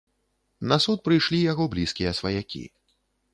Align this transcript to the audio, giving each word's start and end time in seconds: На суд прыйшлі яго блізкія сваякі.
На 0.71 0.77
суд 0.85 1.03
прыйшлі 1.07 1.41
яго 1.51 1.67
блізкія 1.75 2.15
сваякі. 2.21 2.63